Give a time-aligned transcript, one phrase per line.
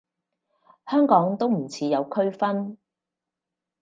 [0.87, 2.79] 香港都唔似有區分